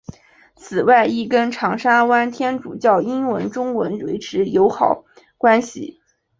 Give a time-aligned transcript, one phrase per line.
[0.55, 5.05] 此外亦跟长沙湾天主教英文中学维持友好
[5.37, 6.01] 关系。